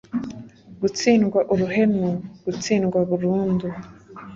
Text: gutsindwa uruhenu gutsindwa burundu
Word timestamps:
gutsindwa 0.81 1.39
uruhenu 1.53 2.05
gutsindwa 2.43 2.99
burundu 3.09 3.67